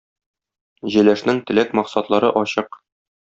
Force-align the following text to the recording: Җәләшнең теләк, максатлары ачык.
Җәләшнең 0.95 1.43
теләк, 1.51 1.77
максатлары 1.81 2.33
ачык. 2.43 2.81